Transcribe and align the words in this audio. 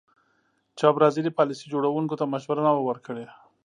چا 0.79 0.87
برازیلي 0.95 1.31
پالیسي 1.37 1.65
جوړوونکو 1.73 2.15
ته 2.19 2.25
مشوره 2.33 2.61
نه 2.67 2.71
وه 2.73 2.83
ورکړې. 2.85 3.25